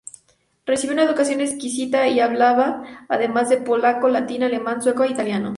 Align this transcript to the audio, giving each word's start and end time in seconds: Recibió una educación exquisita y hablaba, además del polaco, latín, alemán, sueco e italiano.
Recibió 0.65 0.93
una 0.95 1.03
educación 1.03 1.41
exquisita 1.41 2.07
y 2.07 2.21
hablaba, 2.21 3.05
además 3.07 3.49
del 3.49 3.63
polaco, 3.63 4.09
latín, 4.09 4.41
alemán, 4.41 4.81
sueco 4.81 5.03
e 5.03 5.11
italiano. 5.11 5.49